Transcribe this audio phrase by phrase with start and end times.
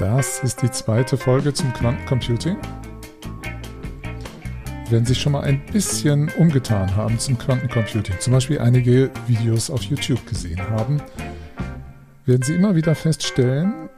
[0.00, 2.56] Das ist die zweite Folge zum Quantencomputing.
[4.88, 9.82] Wenn Sie schon mal ein bisschen umgetan haben zum Quantencomputing, zum Beispiel einige Videos auf
[9.82, 11.02] YouTube gesehen haben,
[12.24, 13.90] werden Sie immer wieder feststellen,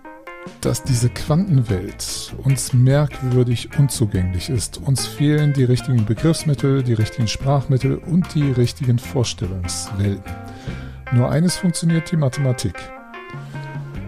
[0.60, 4.78] dass diese Quantenwelt uns merkwürdig unzugänglich ist.
[4.78, 10.34] Uns fehlen die richtigen Begriffsmittel, die richtigen Sprachmittel und die richtigen Vorstellungswelten.
[11.12, 12.74] Nur eines funktioniert die Mathematik.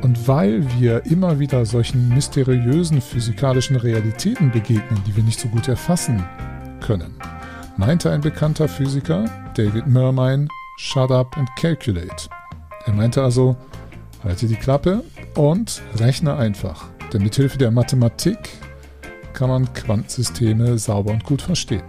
[0.05, 5.67] Und weil wir immer wieder solchen mysteriösen physikalischen Realitäten begegnen, die wir nicht so gut
[5.67, 6.23] erfassen
[6.83, 7.15] können,
[7.79, 12.29] meinte ein bekannter Physiker, David Mermine, shut up and calculate.
[12.85, 13.57] Er meinte also,
[14.23, 15.03] halte die Klappe
[15.37, 16.85] und rechne einfach.
[17.15, 18.37] Denn mit Hilfe der Mathematik
[19.33, 21.85] kann man Quantensysteme sauber und gut verstehen.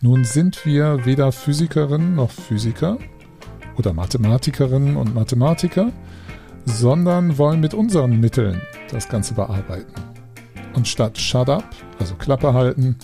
[0.00, 2.98] Nun sind wir weder Physikerinnen noch Physiker
[3.78, 5.92] oder Mathematikerinnen und Mathematiker,
[6.66, 9.94] sondern wollen mit unseren Mitteln das Ganze bearbeiten.
[10.74, 11.64] Und statt Shut up,
[11.98, 12.96] also Klappe halten,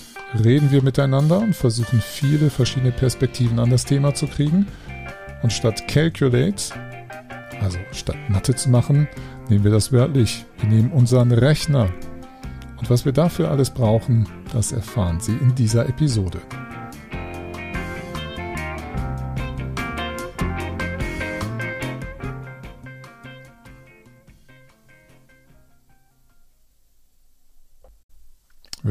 [0.45, 4.67] reden wir miteinander und versuchen viele verschiedene Perspektiven an das Thema zu kriegen.
[5.43, 6.75] Und statt Calculate
[7.63, 9.09] also statt Mathe zu machen,
[9.49, 10.45] nehmen wir das wörtlich.
[10.59, 11.89] Wir nehmen unseren Rechner.
[12.79, 16.41] Und was wir dafür alles brauchen, das erfahren Sie in dieser Episode.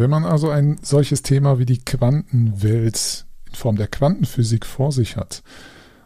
[0.02, 5.16] Wenn man also ein solches Thema wie die Quantenwelt in Form der Quantenphysik vor sich
[5.16, 5.44] hat,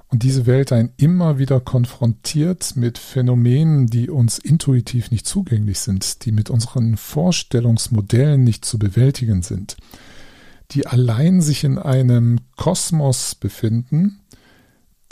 [0.09, 6.25] und diese Welt einen immer wieder konfrontiert mit Phänomenen, die uns intuitiv nicht zugänglich sind,
[6.25, 9.77] die mit unseren Vorstellungsmodellen nicht zu bewältigen sind,
[10.71, 14.19] die allein sich in einem Kosmos befinden,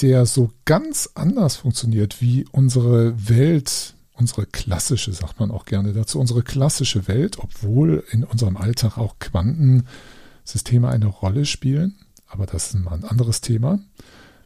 [0.02, 6.20] der so ganz anders funktioniert wie unsere Welt, unsere klassische, sagt man auch gerne dazu,
[6.20, 11.96] unsere klassische Welt, obwohl in unserem Alltag auch Quantensysteme eine Rolle spielen,
[12.28, 13.80] aber das ist mal ein anderes Thema.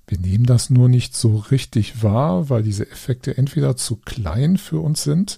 [0.07, 4.79] Wir nehmen das nur nicht so richtig wahr, weil diese Effekte entweder zu klein für
[4.79, 5.38] uns sind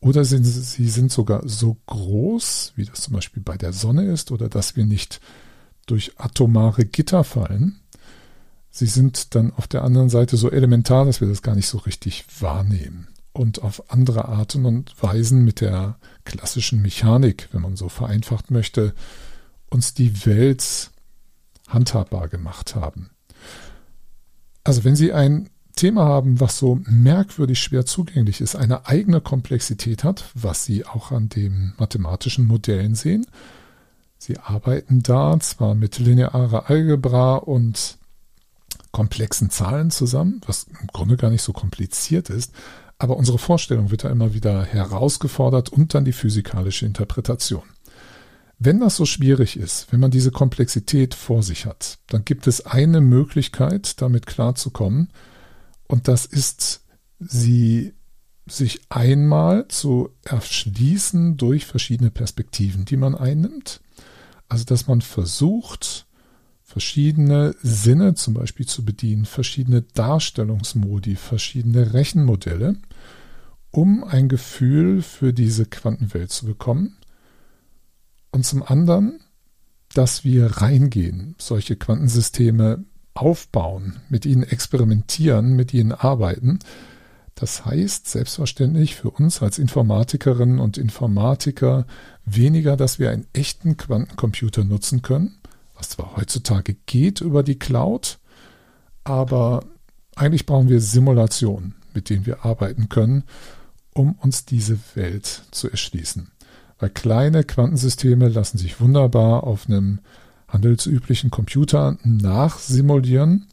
[0.00, 4.30] oder sind, sie sind sogar so groß, wie das zum Beispiel bei der Sonne ist,
[4.30, 5.20] oder dass wir nicht
[5.86, 7.80] durch atomare Gitter fallen.
[8.70, 11.78] Sie sind dann auf der anderen Seite so elementar, dass wir das gar nicht so
[11.78, 17.88] richtig wahrnehmen und auf andere Arten und Weisen mit der klassischen Mechanik, wenn man so
[17.88, 18.94] vereinfacht möchte,
[19.70, 20.90] uns die Welt
[21.68, 23.10] handhabbar gemacht haben.
[24.64, 30.02] Also wenn Sie ein Thema haben, was so merkwürdig schwer zugänglich ist, eine eigene Komplexität
[30.02, 33.24] hat, was Sie auch an den mathematischen Modellen sehen.
[34.18, 37.97] Sie arbeiten da zwar mit linearer Algebra und
[38.92, 42.52] komplexen Zahlen zusammen, was im Grunde gar nicht so kompliziert ist,
[42.98, 47.62] aber unsere Vorstellung wird da immer wieder herausgefordert und dann die physikalische Interpretation.
[48.58, 52.66] Wenn das so schwierig ist, wenn man diese Komplexität vor sich hat, dann gibt es
[52.66, 55.10] eine Möglichkeit, damit klarzukommen,
[55.88, 56.82] und das ist,
[57.18, 57.94] sie
[58.46, 63.80] sich einmal zu erschließen durch verschiedene Perspektiven, die man einnimmt.
[64.48, 66.06] Also, dass man versucht,
[66.68, 72.76] verschiedene Sinne zum Beispiel zu bedienen, verschiedene Darstellungsmodi, verschiedene Rechenmodelle,
[73.70, 76.98] um ein Gefühl für diese Quantenwelt zu bekommen
[78.32, 79.20] und zum anderen,
[79.94, 82.84] dass wir reingehen, solche Quantensysteme
[83.14, 86.58] aufbauen, mit ihnen experimentieren, mit ihnen arbeiten.
[87.34, 91.86] Das heißt selbstverständlich für uns als Informatikerinnen und Informatiker
[92.26, 95.37] weniger, dass wir einen echten Quantencomputer nutzen können,
[95.78, 98.18] was zwar heutzutage geht über die Cloud,
[99.04, 99.64] aber
[100.16, 103.24] eigentlich brauchen wir Simulationen, mit denen wir arbeiten können,
[103.94, 106.30] um uns diese Welt zu erschließen.
[106.78, 110.00] Weil kleine Quantensysteme lassen sich wunderbar auf einem
[110.48, 113.46] handelsüblichen Computer nachsimulieren.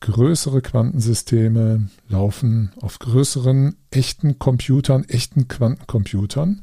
[0.00, 6.62] Größere Quantensysteme laufen auf größeren, echten Computern, echten Quantencomputern.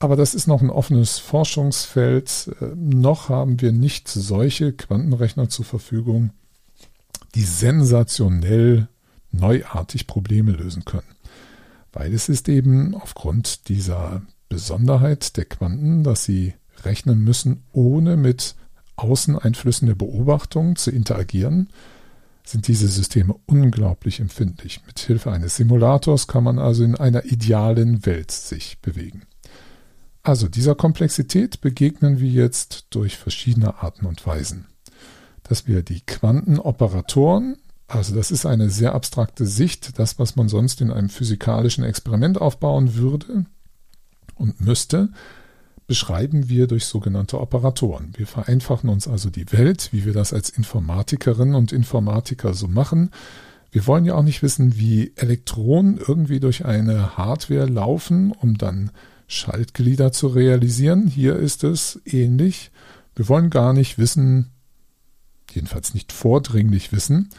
[0.00, 2.50] Aber das ist noch ein offenes Forschungsfeld.
[2.60, 6.30] Äh, noch haben wir nicht solche Quantenrechner zur Verfügung,
[7.34, 8.88] die sensationell
[9.30, 11.14] neuartig Probleme lösen können.
[11.92, 18.54] Weil es ist eben aufgrund dieser Besonderheit der Quanten, dass sie rechnen müssen, ohne mit
[18.96, 21.68] Außeneinflüssen der Beobachtung zu interagieren,
[22.42, 24.80] sind diese Systeme unglaublich empfindlich.
[24.86, 29.22] Mit Hilfe eines Simulators kann man also in einer idealen Welt sich bewegen.
[30.22, 34.66] Also dieser Komplexität begegnen wir jetzt durch verschiedene Arten und Weisen.
[35.42, 37.56] Dass wir die Quantenoperatoren,
[37.88, 42.40] Also das ist eine sehr abstrakte Sicht, das, was man sonst in einem physikalischen Experiment
[42.40, 43.46] aufbauen würde
[44.36, 45.08] und müsste,
[45.88, 48.12] beschreiben wir durch sogenannte Operatoren.
[48.16, 53.10] Wir vereinfachen uns also die Welt, wie wir das als Informatikerinnen und Informatiker so machen.
[53.72, 58.92] Wir wollen ja auch nicht wissen, wie Elektronen irgendwie durch eine Hardware laufen, um dann
[59.30, 61.06] Schaltglieder zu realisieren.
[61.06, 62.72] Hier ist es ähnlich.
[63.14, 64.50] Wir wollen gar nicht wissen,
[65.52, 67.30] jedenfalls nicht vordringlich wissen,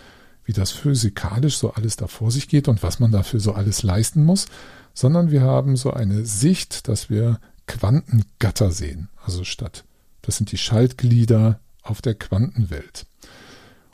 [0.46, 3.84] wie das physikalisch so alles da vor sich geht und was man dafür so alles
[3.84, 4.48] leisten muss,
[4.94, 9.10] sondern wir haben so eine Sicht, dass wir Quantengatter sehen.
[9.24, 9.84] Also statt,
[10.22, 13.06] das sind die Schaltglieder auf der Quantenwelt.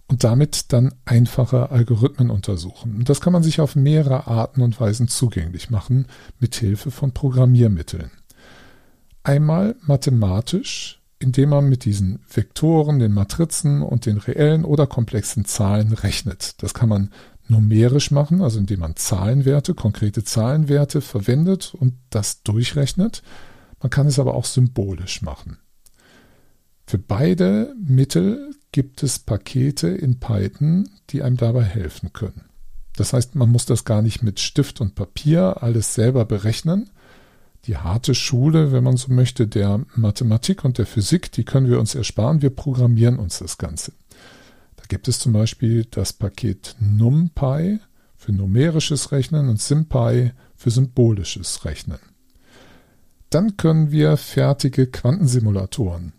[0.10, 2.96] Und damit dann einfache Algorithmen untersuchen.
[2.96, 6.08] Und das kann man sich auf mehrere Arten und Weisen zugänglich machen,
[6.40, 8.12] mit Hilfe von Programmiermitteln.
[9.24, 15.92] Einmal mathematisch, indem man mit diesen Vektoren, den Matrizen und den reellen oder komplexen Zahlen
[15.92, 16.62] rechnet.
[16.64, 17.12] Das kann man
[17.50, 23.24] numerisch machen, also indem man Zahlenwerte, konkrete Zahlenwerte verwendet und das durchrechnet.
[23.82, 25.58] Man kann es aber auch symbolisch machen.
[26.90, 32.46] Für beide Mittel gibt es Pakete in Python, die einem dabei helfen können.
[32.96, 36.90] Das heißt, man muss das gar nicht mit Stift und Papier alles selber berechnen,
[37.66, 41.82] die harte Schule, wenn man so möchte, der Mathematik und der Physik, die können wir
[41.82, 42.42] uns ersparen.
[42.42, 43.92] Wir programmieren uns das Ganze.
[44.78, 47.80] Da gibt es zum Beispiel das Paket NumPy
[48.16, 52.00] für numerisches Rechnen und SymPy für symbolisches Rechnen.
[53.30, 56.14] Dann können wir fertige Quantensimulatoren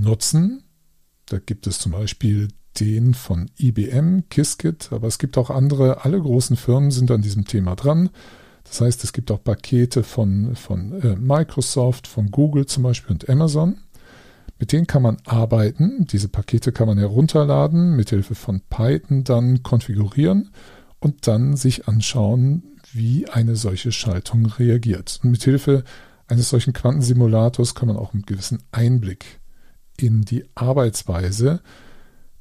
[0.00, 0.64] nutzen.
[1.26, 2.48] Da gibt es zum Beispiel
[2.78, 6.04] den von IBM, Qiskit, aber es gibt auch andere.
[6.04, 8.10] Alle großen Firmen sind an diesem Thema dran.
[8.64, 13.28] Das heißt, es gibt auch Pakete von, von äh, Microsoft, von Google zum Beispiel und
[13.28, 13.78] Amazon.
[14.58, 16.06] Mit denen kann man arbeiten.
[16.06, 20.50] Diese Pakete kann man herunterladen, mithilfe von Python dann konfigurieren
[21.00, 25.20] und dann sich anschauen, wie eine solche Schaltung reagiert.
[25.22, 25.82] Und mithilfe
[26.28, 29.39] eines solchen Quantensimulators kann man auch einen gewissen Einblick
[30.02, 31.60] in die Arbeitsweise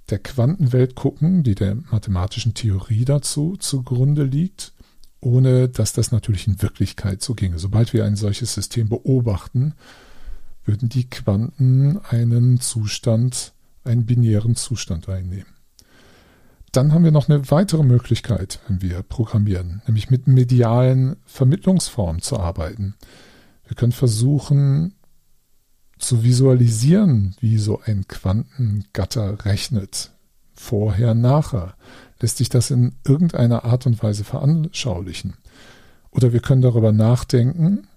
[0.09, 4.73] der Quantenwelt gucken, die der mathematischen Theorie dazu zugrunde liegt
[5.21, 7.59] ohne dass das natürlich in Wirklichkeit so ginge.
[7.59, 9.73] Sobald wir ein solches System beobachten,
[10.65, 13.53] würden die Quanten einen Zustand,
[13.83, 15.53] einen binären Zustand einnehmen.
[16.71, 22.39] Dann haben wir noch eine weitere Möglichkeit, wenn wir programmieren, nämlich mit medialen Vermittlungsformen zu
[22.39, 22.95] arbeiten.
[23.65, 24.93] Wir können versuchen
[25.99, 30.11] zu visualisieren, wie so ein Quantengatter rechnet.
[30.55, 31.75] Vorher, nachher.
[32.19, 35.35] Lässt sich das in irgendeiner Art und Weise veranschaulichen?
[36.11, 37.87] Oder wir können darüber nachdenken,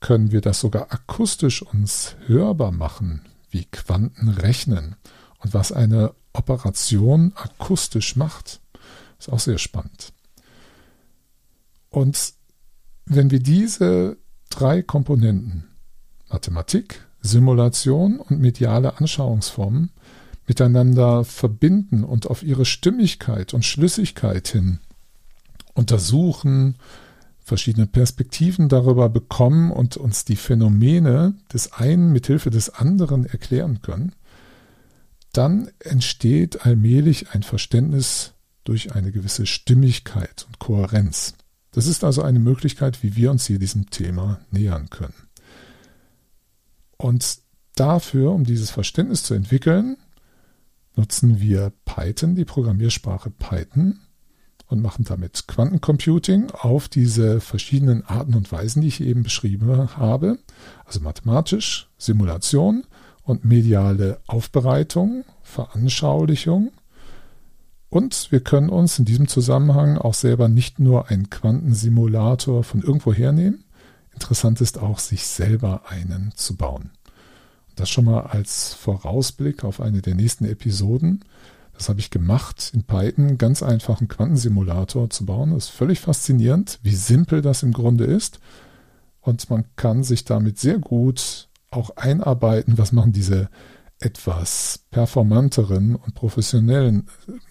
[0.00, 4.96] können wir das sogar akustisch uns hörbar machen, wie Quanten rechnen
[5.38, 8.60] und was eine Operation akustisch macht.
[9.18, 10.12] Ist auch sehr spannend.
[11.90, 12.34] Und
[13.06, 14.18] wenn wir diese
[14.50, 15.64] drei Komponenten,
[16.28, 19.90] Mathematik, Simulation und mediale Anschauungsformen,
[20.46, 24.80] miteinander verbinden und auf ihre Stimmigkeit und Schlüssigkeit hin
[25.74, 26.74] untersuchen,
[27.42, 34.12] verschiedene Perspektiven darüber bekommen und uns die Phänomene des einen mithilfe des anderen erklären können,
[35.32, 38.32] dann entsteht allmählich ein Verständnis
[38.64, 41.34] durch eine gewisse Stimmigkeit und Kohärenz.
[41.72, 45.14] Das ist also eine Möglichkeit, wie wir uns hier diesem Thema nähern können.
[46.98, 47.38] Und
[47.74, 49.96] dafür, um dieses Verständnis zu entwickeln,
[50.96, 54.00] nutzen wir Python, die Programmiersprache Python
[54.66, 60.38] und machen damit Quantencomputing auf diese verschiedenen Arten und Weisen, die ich eben beschrieben habe,
[60.84, 62.84] also mathematisch, Simulation
[63.22, 66.72] und mediale Aufbereitung, Veranschaulichung.
[67.90, 73.14] Und wir können uns in diesem Zusammenhang auch selber nicht nur einen Quantensimulator von irgendwo
[73.14, 73.64] hernehmen.
[74.18, 76.90] Interessant ist auch, sich selber einen zu bauen.
[77.76, 81.24] Das schon mal als Vorausblick auf eine der nächsten Episoden.
[81.72, 85.52] Das habe ich gemacht, in Python ganz einfachen Quantensimulator zu bauen.
[85.52, 88.40] Das ist völlig faszinierend, wie simpel das im Grunde ist.
[89.20, 93.48] Und man kann sich damit sehr gut auch einarbeiten, was machen diese
[94.00, 97.06] etwas performanteren und professionellen,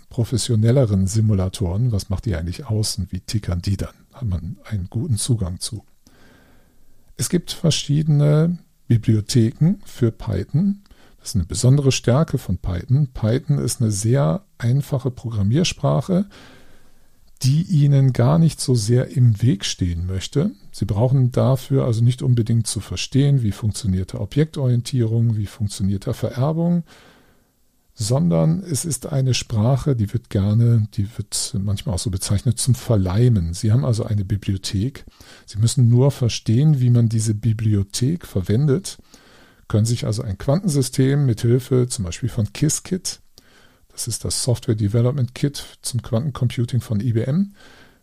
[0.09, 3.95] professionelleren Simulatoren, was macht die eigentlich aus und wie tickern die dann?
[4.11, 5.85] Hat man einen guten Zugang zu.
[7.17, 10.83] Es gibt verschiedene Bibliotheken für Python.
[11.19, 13.07] Das ist eine besondere Stärke von Python.
[13.13, 16.27] Python ist eine sehr einfache Programmiersprache,
[17.41, 20.51] die Ihnen gar nicht so sehr im Weg stehen möchte.
[20.71, 26.83] Sie brauchen dafür also nicht unbedingt zu verstehen, wie funktioniert Objektorientierung, wie funktioniert Vererbung,
[27.99, 32.75] sondern es ist eine Sprache, die wird gerne, die wird manchmal auch so bezeichnet, zum
[32.75, 33.55] Verleimen.
[33.55, 35.03] Sie haben also eine Bibliothek.
[35.47, 38.99] Sie müssen nur verstehen, wie man diese Bibliothek verwendet,
[39.67, 43.19] können sich also ein Quantensystem mit Hilfe zum Beispiel von Qiskit,
[43.91, 47.55] das ist das Software Development Kit zum Quantencomputing von IBM,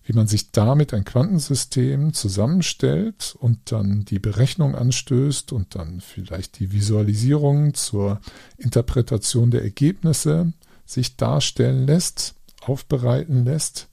[0.04, 6.58] wie man sich damit ein Quantensystem zusammenstellt und dann die Berechnung anstößt und dann vielleicht
[6.58, 8.20] die Visualisierung zur
[8.58, 10.52] Interpretation der Ergebnisse
[10.84, 13.88] sich darstellen lässt, aufbereiten lässt.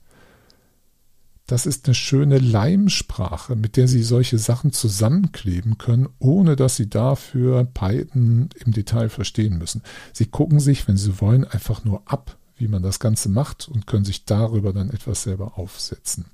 [1.46, 6.88] Das ist eine schöne Leimsprache, mit der Sie solche Sachen zusammenkleben können, ohne dass Sie
[6.88, 9.82] dafür Python im Detail verstehen müssen.
[10.12, 13.86] Sie gucken sich, wenn Sie wollen, einfach nur ab, wie man das Ganze macht und
[13.86, 16.26] können sich darüber dann etwas selber aufsetzen.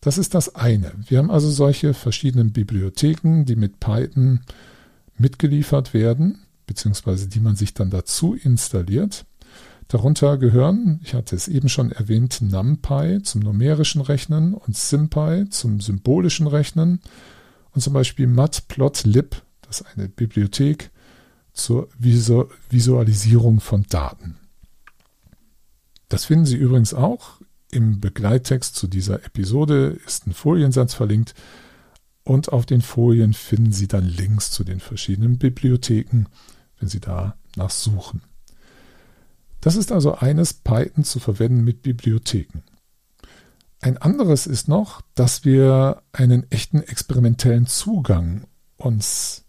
[0.00, 0.92] Das ist das eine.
[1.06, 4.40] Wir haben also solche verschiedenen Bibliotheken, die mit Python
[5.16, 9.26] mitgeliefert werden, beziehungsweise die man sich dann dazu installiert.
[9.88, 15.80] Darunter gehören, ich hatte es eben schon erwähnt, NumPy zum numerischen Rechnen und SymPy zum
[15.80, 17.00] symbolischen Rechnen
[17.72, 20.90] und zum Beispiel Matplotlib, das ist eine Bibliothek
[21.52, 24.36] zur Visualisierung von Daten.
[26.12, 27.40] Das finden Sie übrigens auch
[27.70, 31.32] im Begleittext zu dieser Episode, ist ein Foliensatz verlinkt
[32.22, 36.26] und auf den Folien finden Sie dann Links zu den verschiedenen Bibliotheken,
[36.78, 38.20] wenn Sie da nachsuchen.
[39.62, 42.62] Das ist also eines, Python zu verwenden mit Bibliotheken.
[43.80, 48.44] Ein anderes ist noch, dass wir einen echten experimentellen Zugang
[48.76, 49.46] uns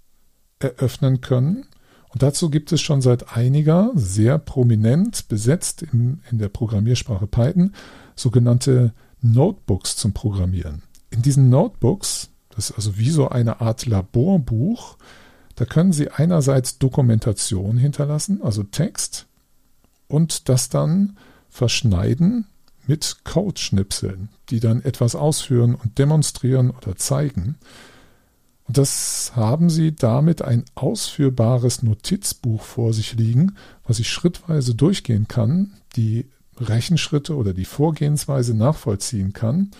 [0.60, 1.66] eröffnen können
[2.14, 7.74] und dazu gibt es schon seit einiger, sehr prominent besetzt in, in der Programmiersprache Python,
[8.16, 10.84] sogenannte Notebooks zum Programmieren.
[11.10, 14.98] In diesen Notebooks, das ist also wie so eine Art Laborbuch,
[15.56, 19.26] da können Sie einerseits Dokumentation hinterlassen, also Text,
[20.08, 21.18] und das dann
[21.50, 22.46] verschneiden
[22.86, 27.58] mit Code-Schnipseln, die dann etwas ausführen und demonstrieren oder zeigen.
[28.68, 33.56] Und das haben Sie damit ein ausführbares Notizbuch vor sich liegen,
[33.86, 39.72] was ich schrittweise durchgehen kann, die Rechenschritte oder die Vorgehensweise nachvollziehen kann,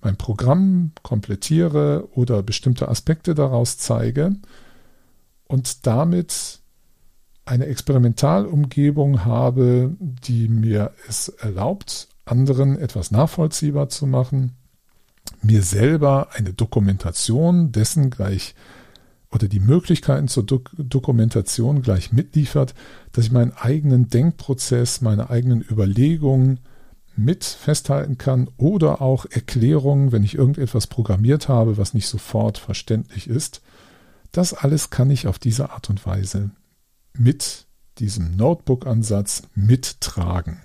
[0.00, 4.36] mein Programm komplettiere oder bestimmte Aspekte daraus zeige
[5.46, 6.60] und damit
[7.44, 14.56] eine Experimentalumgebung habe, die mir es erlaubt, anderen etwas nachvollziehbar zu machen
[15.42, 18.54] mir selber eine Dokumentation dessen gleich
[19.30, 22.74] oder die Möglichkeiten zur Dok Dokumentation gleich mitliefert,
[23.12, 26.60] dass ich meinen eigenen Denkprozess, meine eigenen Überlegungen
[27.16, 33.28] mit festhalten kann oder auch Erklärungen, wenn ich irgendetwas programmiert habe, was nicht sofort verständlich
[33.28, 33.62] ist.
[34.32, 36.50] Das alles kann ich auf diese Art und Weise
[37.14, 37.66] mit
[37.98, 40.62] diesem Notebook-Ansatz mittragen,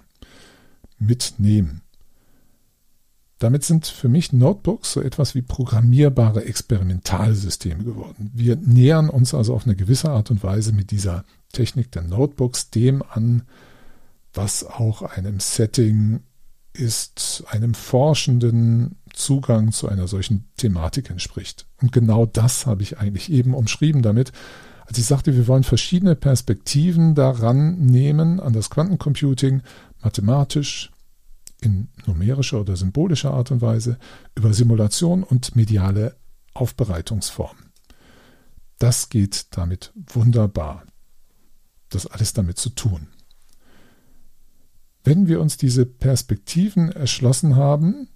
[0.98, 1.82] mitnehmen.
[3.40, 8.32] Damit sind für mich Notebooks so etwas wie programmierbare Experimentalsysteme geworden.
[8.34, 12.72] Wir nähern uns also auf eine gewisse Art und Weise mit dieser Technik der Notebooks
[12.72, 13.44] dem an,
[14.34, 16.22] was auch einem Setting
[16.74, 21.68] ist, einem forschenden Zugang zu einer solchen Thematik entspricht.
[21.82, 24.32] Und genau das habe ich eigentlich eben umschrieben damit,
[24.86, 29.62] als ich sagte, wir wollen verschiedene Perspektiven daran nehmen an das Quantencomputing,
[30.02, 30.92] mathematisch,
[31.62, 33.98] in numerischer oder symbolischer Art und Weise
[34.36, 36.16] über Simulation und mediale
[36.54, 37.72] Aufbereitungsformen.
[38.80, 40.86] Das geht damit wunderbar.
[41.90, 43.08] Das alles damit zu tun.
[45.04, 48.10] Wenn wir uns diese Perspektiven erschlossen haben,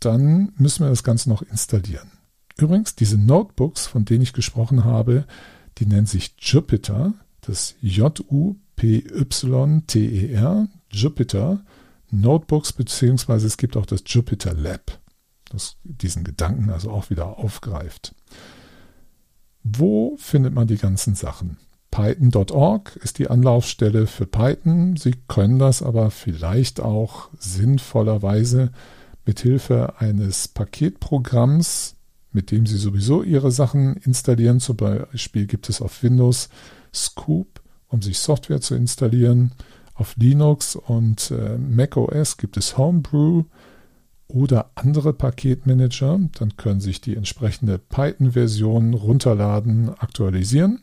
[0.00, 2.10] dann müssen wir das Ganze noch installieren.
[2.56, 5.26] Übrigens, diese Notebooks, von denen ich gesprochen habe,
[5.78, 8.58] die nennen sich Jupyter, das J-U-P-Y-T-E-R,
[10.90, 11.64] Jupyter.
[12.10, 15.00] Notebooks, beziehungsweise es gibt auch das Jupyter Lab,
[15.50, 18.14] das diesen Gedanken also auch wieder aufgreift.
[19.62, 21.58] Wo findet man die ganzen Sachen?
[21.90, 24.96] Python.org ist die Anlaufstelle für Python.
[24.96, 28.70] Sie können das aber vielleicht auch sinnvollerweise
[29.24, 31.96] mit Hilfe eines Paketprogramms,
[32.32, 34.60] mit dem Sie sowieso Ihre Sachen installieren.
[34.60, 36.48] Zum Beispiel gibt es auf Windows
[36.94, 39.52] Scoop, um sich Software zu installieren.
[39.96, 43.44] Auf Linux und äh, macOS gibt es Homebrew
[44.28, 46.20] oder andere Paketmanager.
[46.38, 50.80] Dann können sich die entsprechende Python-Version runterladen, aktualisieren.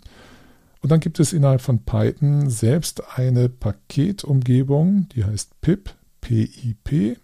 [0.82, 7.20] Und dann gibt es innerhalb von Python selbst eine Paketumgebung, die heißt pip, PIP.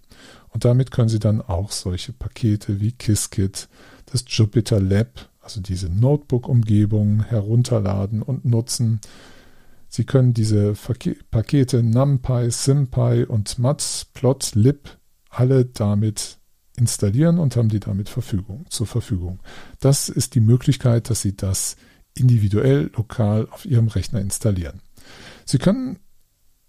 [0.50, 3.68] Und damit können Sie dann auch solche Pakete wie Qiskit,
[4.12, 9.02] das Jupyter Lab, also diese Notebook-Umgebung herunterladen und nutzen.
[9.90, 10.76] Sie können diese
[11.32, 14.98] Pakete NumPy, SymPy und Matplotlib
[15.30, 16.38] alle damit
[16.78, 19.40] installieren und haben die damit Verfügung, zur Verfügung.
[19.80, 21.76] Das ist die Möglichkeit, dass Sie das
[22.16, 24.82] individuell lokal auf Ihrem Rechner installieren.
[25.46, 26.00] Sie können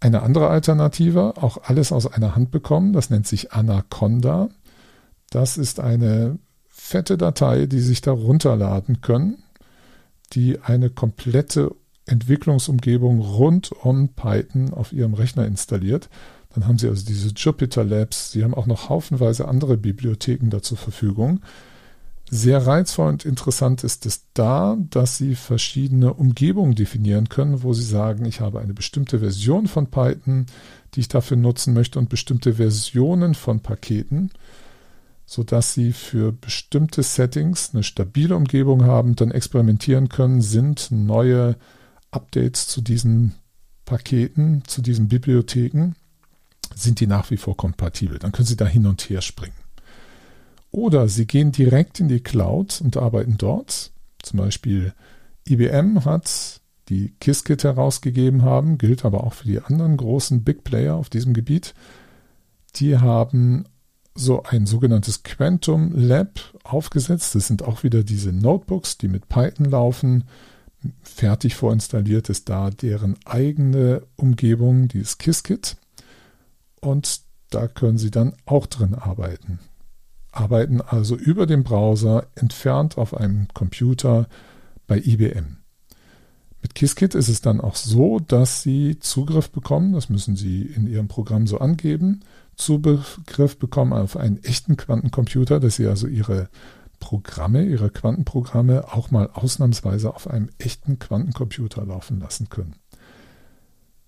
[0.00, 2.94] eine andere Alternative auch alles aus einer Hand bekommen.
[2.94, 4.48] Das nennt sich Anaconda.
[5.28, 9.42] Das ist eine fette Datei, die Sie sich da runterladen können,
[10.32, 11.74] die eine komplette
[12.06, 16.08] Entwicklungsumgebung rund um Python auf Ihrem Rechner installiert.
[16.54, 18.32] Dann haben Sie also diese Jupyter Labs.
[18.32, 21.40] Sie haben auch noch haufenweise andere Bibliotheken da zur Verfügung.
[22.32, 27.82] Sehr reizvoll und interessant ist es da, dass Sie verschiedene Umgebungen definieren können, wo Sie
[27.82, 30.46] sagen, ich habe eine bestimmte Version von Python,
[30.94, 34.30] die ich dafür nutzen möchte und bestimmte Versionen von Paketen,
[35.26, 41.56] sodass Sie für bestimmte Settings eine stabile Umgebung haben, dann experimentieren können, sind neue
[42.10, 43.34] Updates zu diesen
[43.84, 45.94] Paketen, zu diesen Bibliotheken,
[46.74, 48.18] sind die nach wie vor kompatibel.
[48.18, 49.54] Dann können Sie da hin und her springen.
[50.70, 53.90] Oder Sie gehen direkt in die Cloud und arbeiten dort.
[54.22, 54.92] Zum Beispiel
[55.48, 60.94] IBM hat die Qiskit herausgegeben haben, gilt aber auch für die anderen großen Big Player
[60.94, 61.74] auf diesem Gebiet.
[62.76, 63.64] Die haben
[64.14, 67.34] so ein sogenanntes Quantum Lab aufgesetzt.
[67.34, 70.24] Das sind auch wieder diese Notebooks, die mit Python laufen
[71.02, 75.76] fertig vorinstalliert ist da deren eigene Umgebung, dieses Qiskit.
[76.80, 77.20] Und
[77.50, 79.58] da können Sie dann auch drin arbeiten.
[80.32, 84.28] Arbeiten also über den Browser entfernt auf einem Computer
[84.86, 85.58] bei IBM.
[86.62, 90.86] Mit Qiskit ist es dann auch so, dass Sie Zugriff bekommen, das müssen Sie in
[90.86, 92.20] Ihrem Programm so angeben,
[92.56, 96.48] Zugriff bekommen auf einen echten Quantencomputer, dass Sie also Ihre
[97.00, 102.76] Programme, ihre Quantenprogramme auch mal ausnahmsweise auf einem echten Quantencomputer laufen lassen können.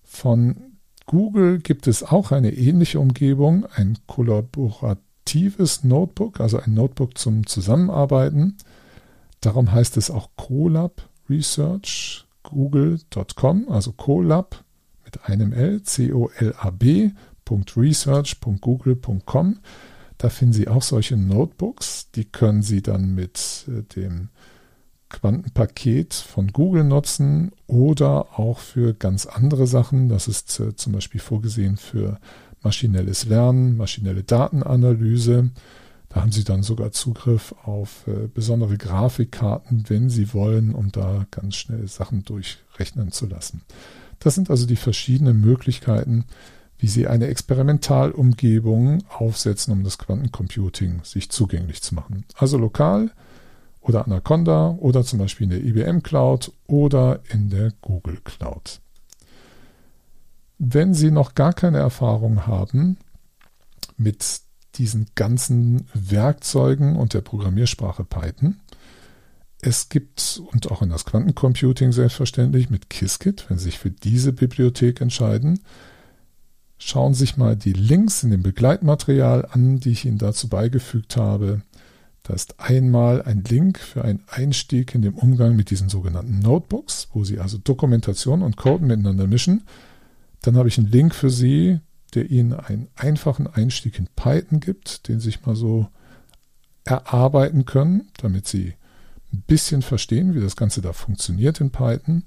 [0.05, 7.47] Von Google gibt es auch eine ähnliche Umgebung, ein kollaboratives Notebook, also ein Notebook zum
[7.47, 8.57] Zusammenarbeiten.
[9.41, 14.65] Darum heißt es auch Colab Research, google.com, also Colab
[15.05, 17.11] mit einem L, C-O-L-A-B,
[17.77, 19.59] .research.google.com.
[20.23, 22.13] Da finden Sie auch solche Notebooks.
[22.13, 24.29] Die können Sie dann mit äh, dem
[25.09, 30.09] Quantenpaket von Google nutzen oder auch für ganz andere Sachen.
[30.09, 32.21] Das ist äh, zum Beispiel vorgesehen für
[32.63, 35.51] maschinelles Lernen, maschinelle Datenanalyse.
[36.09, 41.27] Da haben Sie dann sogar Zugriff auf äh, besondere Grafikkarten, wenn Sie wollen, um da
[41.33, 43.63] ganz schnell Sachen durchrechnen zu lassen.
[44.21, 46.27] Das sind also die verschiedenen Möglichkeiten,
[46.83, 52.25] wie sie eine Experimentalumgebung aufsetzen, um das Quantencomputing sich zugänglich zu machen.
[52.37, 53.13] Also lokal
[53.81, 58.81] oder Anaconda oder zum Beispiel in der IBM Cloud oder in der Google Cloud.
[60.59, 62.97] Wenn Sie noch gar keine Erfahrung haben
[63.97, 64.41] mit
[64.75, 68.57] diesen ganzen Werkzeugen und der Programmiersprache Python,
[69.61, 74.33] es gibt, und auch in das Quantencomputing selbstverständlich, mit Qiskit, wenn Sie sich für diese
[74.33, 75.61] Bibliothek entscheiden,
[76.85, 81.17] Schauen Sie sich mal die Links in dem Begleitmaterial an, die ich Ihnen dazu beigefügt
[81.17, 81.63] habe.
[82.25, 87.07] Da ist einmal ein Link für einen Einstieg in den Umgang mit diesen sogenannten Notebooks,
[87.13, 89.63] wo Sie also Dokumentation und Code miteinander mischen.
[90.43, 91.79] Dann habe ich einen Link für Sie,
[92.15, 95.87] der Ihnen einen einfachen Einstieg in Python gibt, den Sie sich mal so
[96.83, 98.75] erarbeiten können, damit Sie
[99.33, 102.25] ein bisschen verstehen, wie das Ganze da funktioniert in Python.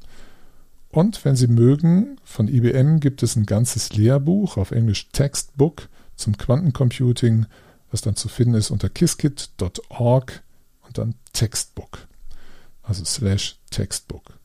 [0.89, 6.37] Und wenn Sie mögen, von IBM gibt es ein ganzes Lehrbuch auf Englisch Textbook zum
[6.37, 7.45] Quantencomputing,
[7.91, 10.43] was dann zu finden ist unter kiskit.org
[10.85, 12.07] und dann Textbook,
[12.81, 14.39] also slash Textbook.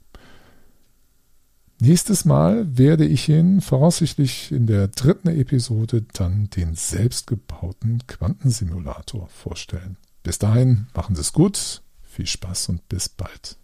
[1.83, 9.96] Nächstes Mal werde ich Ihnen voraussichtlich in der dritten Episode dann den selbstgebauten Quantensimulator vorstellen.
[10.22, 13.60] Bis dahin, machen Sie es gut, viel Spaß und bis bald.